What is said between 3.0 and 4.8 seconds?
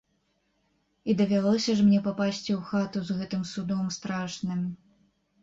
з гэтым судом страшным!